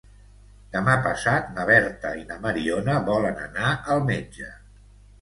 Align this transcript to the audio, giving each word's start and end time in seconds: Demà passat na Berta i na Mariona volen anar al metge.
Demà 0.75 0.95
passat 1.07 1.51
na 1.59 1.67
Berta 1.71 2.15
i 2.23 2.25
na 2.33 2.39
Mariona 2.49 2.99
volen 3.13 3.41
anar 3.47 3.79
al 3.97 4.07
metge. 4.13 4.55